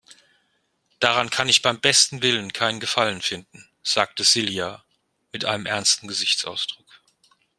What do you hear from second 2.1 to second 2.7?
Willen